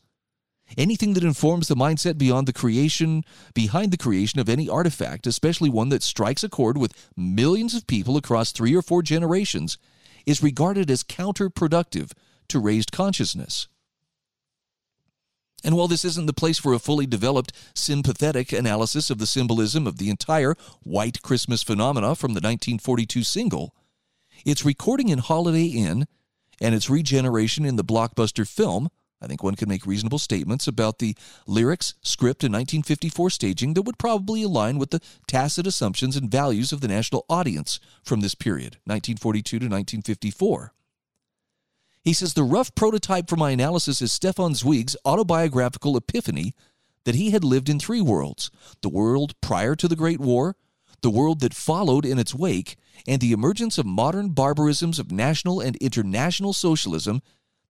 [0.77, 3.23] Anything that informs the mindset beyond the creation,
[3.53, 7.87] behind the creation of any artifact, especially one that strikes a chord with millions of
[7.87, 9.77] people across three or four generations,
[10.25, 12.11] is regarded as counterproductive
[12.47, 13.67] to raised consciousness.
[15.63, 19.87] And while this isn't the place for a fully developed sympathetic analysis of the symbolism
[19.87, 23.73] of the entire White Christmas phenomena from the 1942 single,
[24.45, 26.05] its recording in Holiday Inn
[26.61, 28.89] and its regeneration in the blockbuster film
[29.21, 31.15] I think one can make reasonable statements about the
[31.47, 36.71] lyrics, script, and 1954 staging that would probably align with the tacit assumptions and values
[36.71, 40.73] of the national audience from this period, 1942 to 1954.
[42.03, 46.53] He says the rough prototype for my analysis is Stefan Zweig's autobiographical epiphany
[47.03, 48.51] that he had lived in three worlds
[48.81, 50.55] the world prior to the Great War,
[51.01, 55.59] the world that followed in its wake, and the emergence of modern barbarisms of national
[55.59, 57.21] and international socialism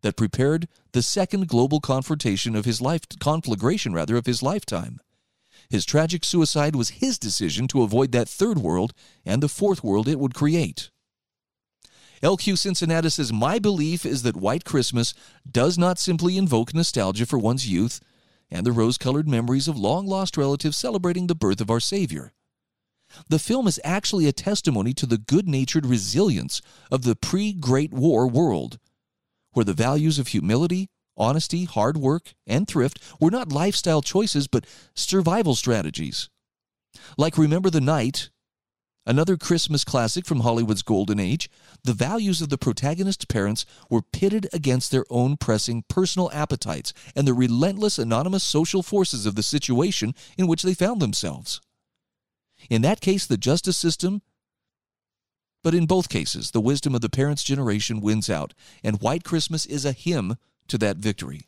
[0.01, 4.99] that prepared the second global confrontation of his life conflagration rather of his lifetime.
[5.69, 8.93] His tragic suicide was his decision to avoid that third world
[9.25, 10.91] and the fourth world it would create.
[12.23, 15.13] LQ Cincinnati says, My belief is that White Christmas
[15.49, 17.99] does not simply invoke nostalgia for one's youth
[18.49, 22.34] and the rose colored memories of long lost relatives celebrating the birth of our Savior.
[23.29, 27.93] The film is actually a testimony to the good natured resilience of the pre Great
[27.93, 28.79] War world
[29.55, 34.65] where the values of humility, honesty, hard work, and thrift were not lifestyle choices but
[34.93, 36.29] survival strategies.
[37.17, 38.29] Like Remember the Night,
[39.05, 41.49] another Christmas classic from Hollywood's golden age,
[41.85, 47.25] the values of the protagonist's parents were pitted against their own pressing personal appetites and
[47.25, 51.61] the relentless anonymous social forces of the situation in which they found themselves.
[52.69, 54.21] In that case, the justice system
[55.65, 59.65] but in both cases, the wisdom of the parents' generation wins out, and White Christmas
[59.65, 61.47] is a hymn to that victory.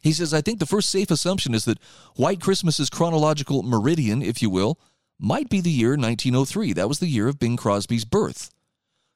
[0.00, 1.80] He says, I think the first safe assumption is that
[2.14, 4.78] White Christmas's chronological meridian, if you will,
[5.18, 6.72] might be the year 1903.
[6.74, 8.50] That was the year of Bing Crosby's birth.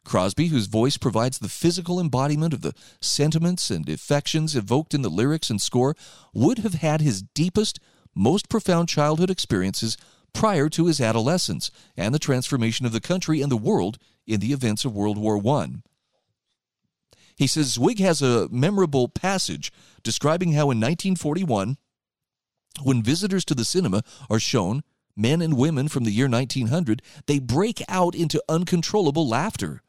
[0.05, 5.09] Crosby, whose voice provides the physical embodiment of the sentiments and affections evoked in the
[5.09, 5.95] lyrics and score,
[6.35, 7.79] would have had his deepest,
[8.13, 9.97] most profound childhood experiences
[10.37, 13.97] prior to his adolescence and the transformation of the country and the world
[14.27, 15.77] in the events of World War I.
[17.37, 19.73] He says Zweig has a memorable passage
[20.03, 21.79] describing how in 1941,
[22.83, 24.83] when visitors to the cinema are shown
[25.17, 29.83] men and women from the year 1900, they break out into uncontrollable laughter.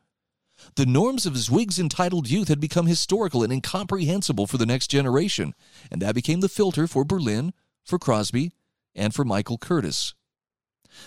[0.75, 5.53] The norms of Zweig's entitled youth had become historical and incomprehensible for the next generation,
[5.91, 8.53] and that became the filter for Berlin, for Crosby,
[8.95, 10.13] and for Michael Curtiz.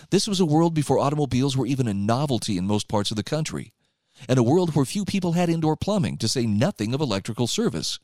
[0.09, 3.23] This was a world before automobiles were even a novelty in most parts of the
[3.23, 3.73] country,
[4.27, 7.99] and a world where few people had indoor plumbing, to say nothing of electrical service.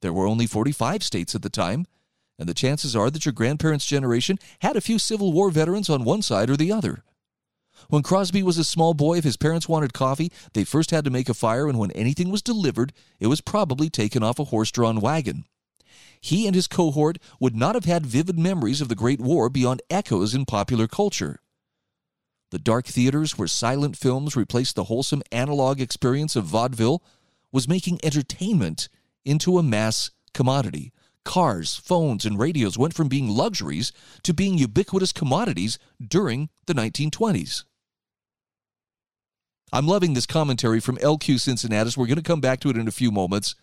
[0.00, 1.86] There were only 45 states at the time,
[2.38, 6.04] and the chances are that your grandparents' generation had a few Civil War veterans on
[6.04, 7.02] one side or the other.
[7.88, 11.10] When Crosby was a small boy, if his parents wanted coffee, they first had to
[11.10, 14.70] make a fire, and when anything was delivered, it was probably taken off a horse
[14.70, 15.44] drawn wagon.
[16.20, 19.82] He and his cohort would not have had vivid memories of the Great War beyond
[19.90, 21.40] echoes in popular culture.
[22.50, 27.02] The dark theaters where silent films replaced the wholesome analog experience of vaudeville
[27.52, 28.88] was making entertainment
[29.24, 30.92] into a mass commodity,
[31.28, 37.64] Cars, phones, and radios went from being luxuries to being ubiquitous commodities during the 1920s.
[39.70, 41.98] I'm loving this commentary from LQ Cincinnatus.
[41.98, 43.54] We're going to come back to it in a few moments.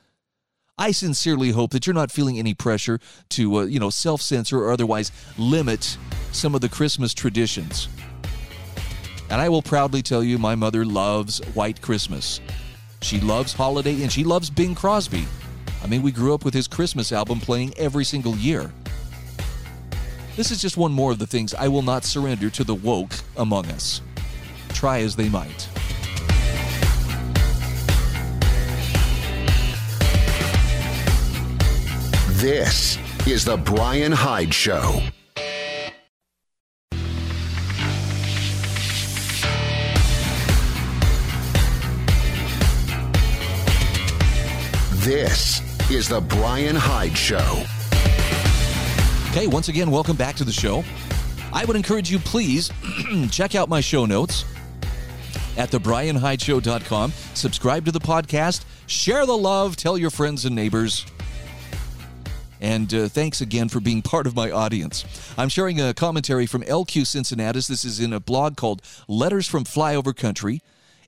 [0.78, 4.74] I sincerely hope that you're not feeling any pressure to, uh, you know, self-censor or
[4.74, 5.98] otherwise limit
[6.34, 7.88] some of the Christmas traditions.
[9.30, 12.42] And I will proudly tell you, my mother loves White Christmas.
[13.02, 15.26] She loves holiday and she loves Bing Crosby.
[15.82, 18.74] I mean, we grew up with his Christmas album playing every single year.
[20.36, 23.14] This is just one more of the things I will not surrender to the woke
[23.38, 24.02] among us.
[24.70, 25.70] Try as they might.
[32.46, 35.02] This is The Brian Hyde Show.
[44.98, 47.64] This is The Brian Hyde Show.
[49.32, 50.84] Okay, once again, welcome back to the show.
[51.52, 52.70] I would encourage you, please,
[53.32, 54.46] check out my show notes
[55.58, 57.12] at thebrianhydeshow.com.
[57.34, 61.08] Subscribe to the podcast, share the love, tell your friends and neighbors.
[62.62, 65.06] And uh, thanks again for being part of my audience.
[65.38, 67.68] I'm sharing a commentary from LQ Cincinnatus.
[67.68, 70.62] This is in a blog called Letters from Flyover Country.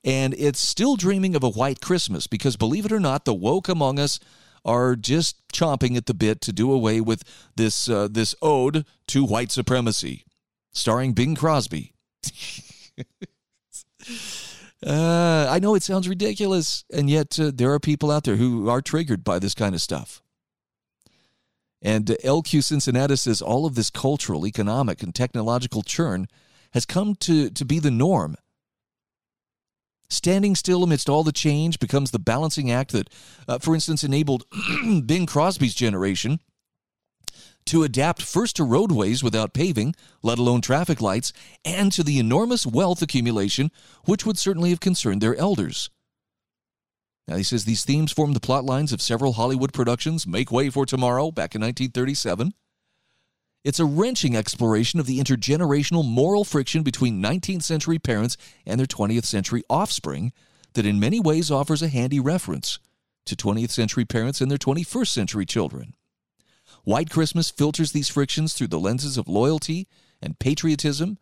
[0.03, 3.67] And it's still dreaming of a white Christmas because, believe it or not, the woke
[3.67, 4.19] among us
[4.63, 7.23] are just chomping at the bit to do away with
[7.55, 10.25] this uh, this ode to white supremacy,
[10.71, 11.93] starring Bing Crosby.
[14.85, 18.69] uh, I know it sounds ridiculous, and yet uh, there are people out there who
[18.69, 20.21] are triggered by this kind of stuff.
[21.81, 26.27] And uh, LQ Cincinnati says all of this cultural, economic, and technological churn
[26.73, 28.35] has come to, to be the norm
[30.09, 33.09] Standing still amidst all the change becomes the balancing act that,
[33.47, 34.45] uh, for instance, enabled
[35.05, 36.39] Bing Crosby's generation
[37.65, 41.33] to adapt first to roadways without paving, let alone traffic lights,
[41.65, 43.69] and to the enormous wealth accumulation
[44.05, 45.89] which would certainly have concerned their elders.
[47.27, 50.69] Now, he says these themes form the plot lines of several Hollywood productions, Make Way
[50.69, 52.53] for Tomorrow, back in 1937,
[53.67, 58.87] it's a wrenching exploration of the intergenerational moral friction between 19th century parents and their
[58.87, 60.31] 20th century offspring
[60.73, 62.79] that in many ways offers a handy reference
[63.25, 65.95] to 20th century parents and their 21st century children.
[66.85, 69.89] White Christmas filters these frictions through the lenses of loyalty
[70.21, 71.17] and patriotism.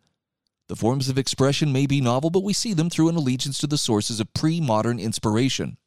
[0.68, 3.66] The forms of expression may be novel, but we see them through an allegiance to
[3.66, 5.78] the sources of pre modern inspiration.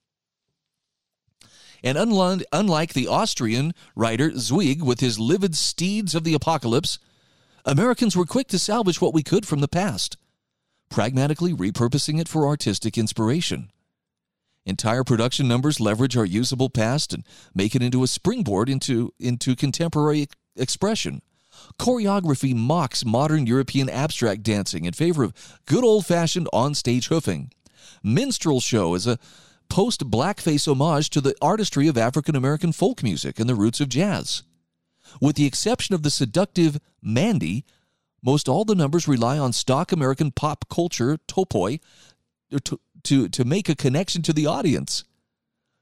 [1.83, 6.99] And unlike the Austrian writer Zweig with his livid steeds of the apocalypse,
[7.65, 10.17] Americans were quick to salvage what we could from the past,
[10.89, 13.71] pragmatically repurposing it for artistic inspiration.
[14.65, 17.23] Entire production numbers leverage our usable past and
[17.55, 21.21] make it into a springboard into, into contemporary expression.
[21.79, 27.51] Choreography mocks modern European abstract dancing in favor of good old fashioned on-stage hoofing.
[28.04, 29.17] Minstrel show is a
[29.69, 33.89] post blackface homage to the artistry of African American folk music and the roots of
[33.89, 34.43] jazz.
[35.21, 37.65] With the exception of the seductive Mandy,
[38.21, 41.79] most all the numbers rely on stock American pop culture topoi
[42.65, 45.03] to, to, to make a connection to the audience.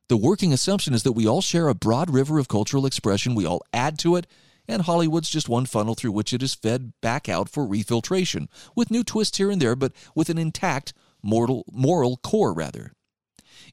[0.09, 3.45] The working assumption is that we all share a broad river of cultural expression, we
[3.45, 4.27] all add to it,
[4.67, 8.91] and Hollywood's just one funnel through which it is fed back out for refiltration, with
[8.91, 12.93] new twists here and there, but with an intact moral, moral core, rather.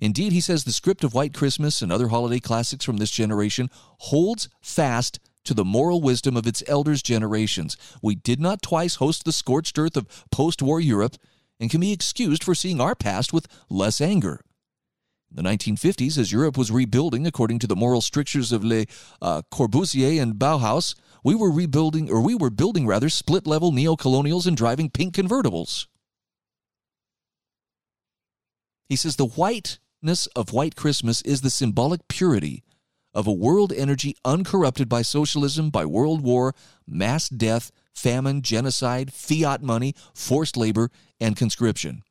[0.05, 3.71] Indeed, he says the script of White Christmas and other holiday classics from this generation
[4.01, 7.79] holds fast to the moral wisdom of its elders' generations.
[8.03, 11.17] We did not twice host the scorched earth of post war Europe
[11.59, 14.43] and can be excused for seeing our past with less anger.
[15.31, 18.85] In the 1950s, as Europe was rebuilding according to the moral strictures of Le
[19.23, 20.95] uh, Corbusier and Bauhaus,
[21.25, 25.87] we were rebuilding, or we were building rather, split level neo-colonials and driving pink convertibles.
[28.87, 29.25] He says the
[30.05, 32.63] whiteness of White Christmas is the symbolic purity
[33.15, 36.55] of a world energy uncorrupted by socialism, by world war,
[36.87, 42.03] mass death, famine, genocide, fiat money, forced labor, and conscription.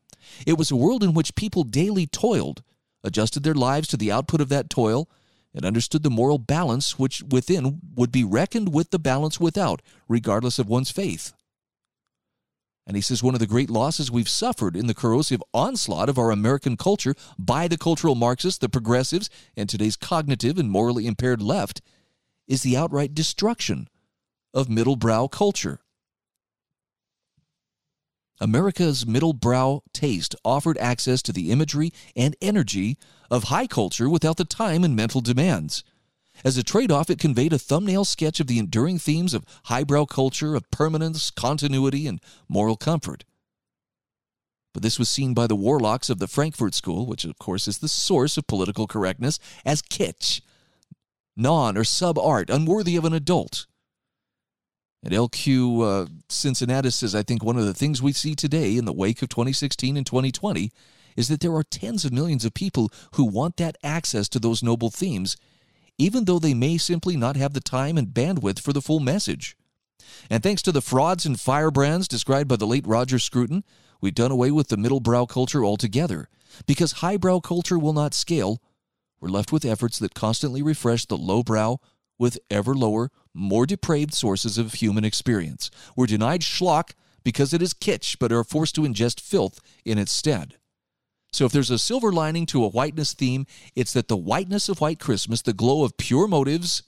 [0.48, 2.64] It was a world in which people daily toiled,
[3.04, 5.08] adjusted their lives to the output of that toil,
[5.54, 10.58] and understood the moral balance which within would be reckoned with the balance without, regardless
[10.58, 11.32] of one's faith.
[12.86, 16.18] And he says one of the great losses we've suffered in the corrosive onslaught of
[16.18, 21.42] our American culture by the cultural Marxists, the progressives, and today's cognitive and morally impaired
[21.42, 21.82] left
[22.48, 23.88] is the outright destruction
[24.54, 25.80] of middle brow culture.
[28.42, 32.98] America's middle brow taste offered access to the imagery and energy
[33.32, 35.84] of high culture without the time and mental demands.
[36.44, 40.06] As a trade off, it conveyed a thumbnail sketch of the enduring themes of highbrow
[40.06, 42.20] culture, of permanence, continuity, and
[42.50, 43.24] moral comfort.
[44.74, 47.78] But this was seen by the warlocks of the Frankfurt School, which of course is
[47.78, 50.42] the source of political correctness, as kitsch,
[51.38, 53.68] non or sub art, unworthy of an adult.
[55.04, 58.86] And LQ uh, Cincinnati says, I think one of the things we see today in
[58.86, 60.72] the wake of 2016 and 2020
[61.16, 64.64] is that there are tens of millions of people who want that access to those
[64.64, 65.38] noble themes
[65.98, 69.56] even though they may simply not have the time and bandwidth for the full message.
[70.30, 73.64] And thanks to the frauds and firebrands described by the late Roger Scruton,
[74.02, 76.30] we've done away with the middle brow culture altogether.
[76.66, 78.62] Because highbrow culture will not scale,
[79.20, 81.80] we're left with efforts that constantly refresh the lowbrow
[82.20, 85.72] with ever lower, more depraved sources of human experience.
[85.96, 86.92] We're denied schlock
[87.24, 90.58] because it is kitsch, but are forced to ingest filth in its stead.
[91.34, 94.80] So if there's a silver lining to a whiteness theme, it's that the whiteness of
[94.80, 96.84] White Christmas, the glow of pure motives,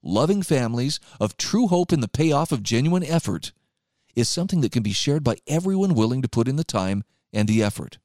[0.00, 3.50] loving families, of true hope and the payoff of genuine effort,
[4.14, 7.48] is something that can be shared by everyone willing to put in the time and
[7.48, 7.98] the effort.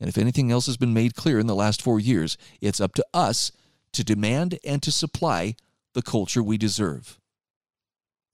[0.00, 2.94] And if anything else has been made clear in the last four years, it's up
[2.94, 3.52] to us
[3.92, 5.54] to demand and to supply
[5.92, 7.20] the culture we deserve.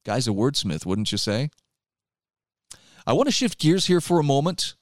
[0.06, 1.50] Guy's a wordsmith, wouldn't you say?
[3.04, 4.76] I want to shift gears here for a moment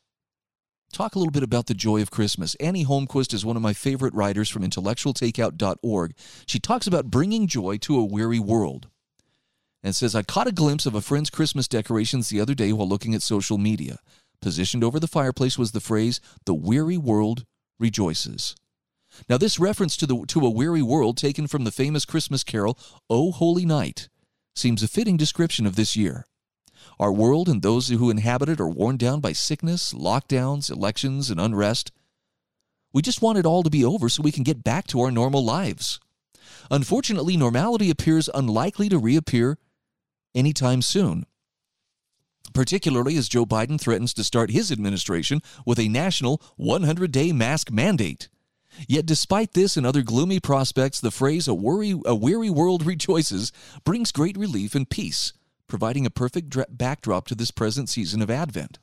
[0.93, 2.55] talk a little bit about the joy of Christmas.
[2.57, 6.15] Annie Holmquist is one of my favorite writers from intellectualtakeout.org.
[6.47, 8.89] She talks about bringing joy to a weary world
[9.83, 12.89] and says, I caught a glimpse of a friend's Christmas decorations the other day while
[12.89, 13.99] looking at social media.
[14.41, 17.45] Positioned over the fireplace was the phrase, The weary world
[17.79, 18.55] rejoices.
[19.29, 22.79] Now, this reference to, the, to a weary world, taken from the famous Christmas carol,
[23.09, 24.09] O Holy Night,
[24.55, 26.27] seems a fitting description of this year.
[26.99, 31.41] Our world and those who inhabit it are worn down by sickness, lockdowns, elections, and
[31.41, 31.93] unrest.
[32.93, 35.11] We just want it all to be over so we can get back to our
[35.11, 36.01] normal lives.
[36.71, 39.59] Unfortunately, normality appears unlikely to reappear
[40.35, 41.27] anytime soon,
[42.55, 47.71] particularly as Joe Biden threatens to start his administration with a national 100 day mask
[47.71, 48.29] mandate.
[48.89, 53.53] Yet, despite this and other gloomy prospects, the phrase a, worry, a weary world rejoices
[53.85, 55.33] brings great relief and peace
[55.69, 58.79] providing a perfect dra- backdrop to this present season of Advent.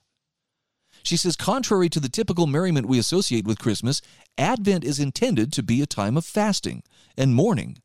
[1.03, 4.01] She says, contrary to the typical merriment we associate with Christmas,
[4.37, 6.83] Advent is intended to be a time of fasting
[7.17, 7.77] and mourning.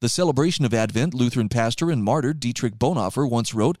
[0.00, 3.78] The celebration of Advent, Lutheran pastor and martyr Dietrich Bonhoeffer once wrote,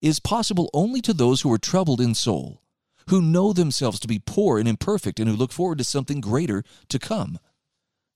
[0.00, 2.62] is possible only to those who are troubled in soul,
[3.08, 6.62] who know themselves to be poor and imperfect, and who look forward to something greater
[6.88, 7.38] to come.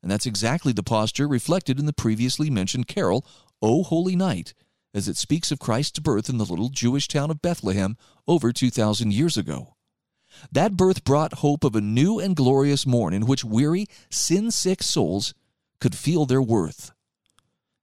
[0.03, 3.27] And that's exactly the posture reflected in the previously mentioned carol,
[3.61, 4.55] O Holy Night,
[4.97, 9.13] as it speaks of Christ's birth in the little Jewish town of Bethlehem over 2,000
[9.13, 9.77] years ago.
[10.51, 14.83] That birth brought hope of a new and glorious morn in which weary, sin sick
[14.83, 15.35] souls
[15.81, 16.93] could feel their worth.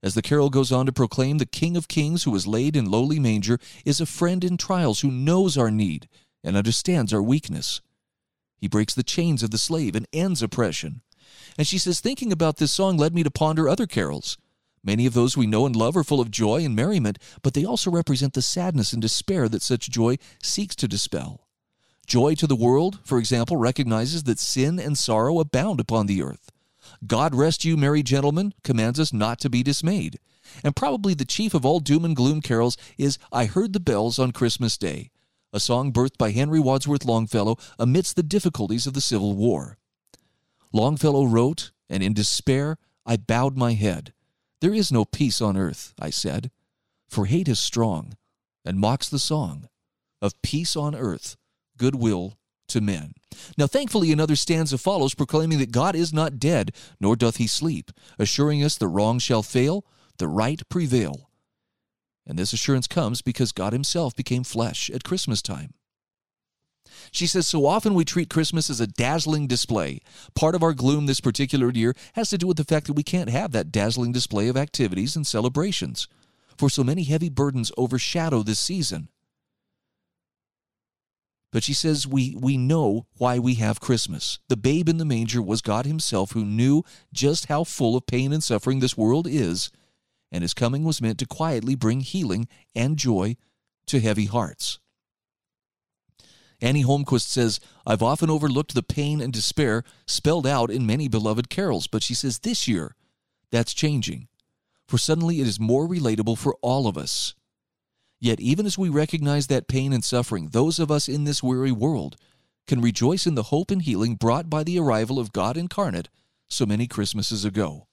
[0.02, 2.90] As the carol goes on to proclaim, the King of Kings, who was laid in
[2.90, 6.10] lowly manger, is a friend in trials who knows our need
[6.44, 7.80] and understands our weakness.
[8.58, 11.04] He breaks the chains of the slave and ends oppression.
[11.60, 14.38] And she says, thinking about this song led me to ponder other carols.
[14.84, 17.64] Many of those we know and love are full of joy and merriment, but they
[17.64, 21.48] also represent the sadness and despair that such joy seeks to dispel.
[22.06, 26.52] Joy to the world, for example, recognizes that sin and sorrow abound upon the earth.
[27.08, 30.20] God rest you, merry gentlemen, commands us not to be dismayed.
[30.66, 34.20] And probably the chief of all doom and gloom carols is I Heard the Bells
[34.20, 35.12] on Christmas Day,
[35.54, 39.78] a song birthed by Henry Wadsworth Longfellow amidst the difficulties of the Civil War.
[40.74, 44.12] Longfellow wrote, and in despair I bowed my head
[44.64, 46.50] There is no peace on earth, I said,
[47.10, 48.16] for hate is strong
[48.64, 49.68] and mocks the song
[50.22, 51.36] of peace on earth,
[51.76, 52.38] goodwill
[52.70, 53.14] to men.
[53.58, 57.92] Now, thankfully, another stanza follows proclaiming that God is not dead, nor doth he sleep,
[58.18, 59.84] assuring us the wrong shall fail,
[60.18, 61.30] the right prevail.
[62.26, 65.74] And this assurance comes because God himself became flesh at Christmas time.
[67.12, 70.02] She says, So often we treat Christmas as a dazzling display.
[70.36, 73.04] Part of our gloom this particular year has to do with the fact that we
[73.04, 76.08] can't have that dazzling display of activities and celebrations,
[76.58, 79.10] for so many heavy burdens overshadow this season.
[81.54, 84.40] But she says we, we know why we have Christmas.
[84.50, 86.84] The babe in the manger was God Himself who knew
[87.14, 89.70] just how full of pain and suffering this world is,
[90.32, 93.38] and His coming was meant to quietly bring healing and joy
[93.86, 94.80] to heavy hearts.
[96.64, 101.50] Annie Holmquist says, I've often overlooked the pain and despair spelled out in many beloved
[101.50, 102.96] carols, but she says this year
[103.52, 104.30] that's changing,
[104.88, 107.36] for suddenly it is more relatable for all of us.
[108.22, 111.74] Yet, even as we recognize that pain and suffering, those of us in this weary
[111.74, 112.16] world
[112.66, 116.08] can rejoice in the hope and healing brought by the arrival of God incarnate
[116.50, 117.88] so many Christmases ago.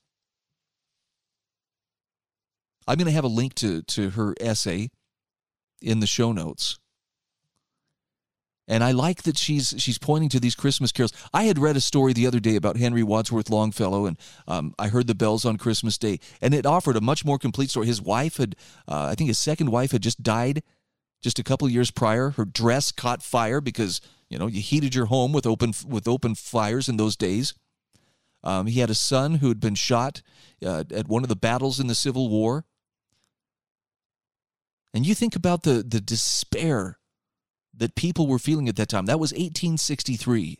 [2.86, 4.90] I'm going to have a link to, to her essay
[5.82, 6.78] in the show notes.
[8.70, 11.12] And I like that she's she's pointing to these Christmas carols.
[11.34, 14.16] I had read a story the other day about Henry Wadsworth Longfellow, and
[14.46, 17.70] um, I heard the bells on Christmas Day, and it offered a much more complete
[17.70, 17.88] story.
[17.88, 18.54] His wife had,
[18.86, 20.62] uh, I think, his second wife had just died
[21.20, 22.30] just a couple years prior.
[22.30, 26.36] Her dress caught fire because you know you heated your home with open with open
[26.36, 27.54] fires in those days.
[28.44, 30.22] Um, he had a son who had been shot
[30.64, 32.64] uh, at one of the battles in the Civil War.
[34.94, 36.99] And you think about the the despair
[37.74, 39.06] that people were feeling at that time.
[39.06, 40.58] That was 1863.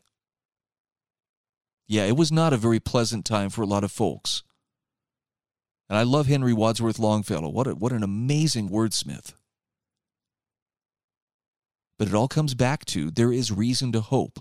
[1.86, 4.42] Yeah, it was not a very pleasant time for a lot of folks.
[5.88, 7.48] And I love Henry Wadsworth Longfellow.
[7.48, 9.34] What, a, what an amazing wordsmith.
[11.98, 14.38] But it all comes back to there is reason to hope.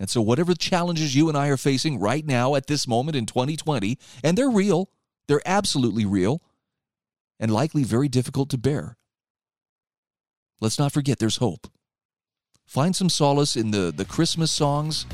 [0.00, 3.26] And so, whatever challenges you and I are facing right now at this moment in
[3.26, 4.90] 2020, and they're real,
[5.28, 6.42] they're absolutely real,
[7.38, 8.96] and likely very difficult to bear,
[10.60, 11.66] let's not forget there's hope.
[12.66, 15.06] Find some solace in the, the Christmas songs,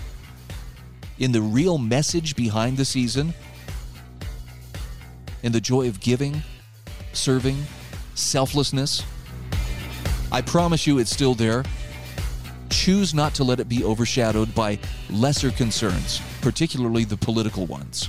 [1.19, 3.35] in the real message behind the season,
[5.43, 6.43] in the joy of giving,
[7.13, 7.59] serving,
[8.15, 9.05] selflessness.
[10.33, 11.65] I promise you it's still there.
[12.71, 14.79] Choose not to let it be overshadowed by
[15.11, 18.09] lesser concerns, particularly the political ones.